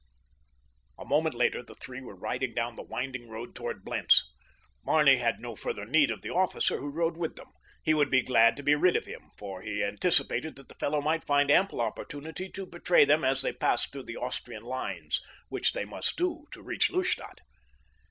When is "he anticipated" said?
9.61-10.55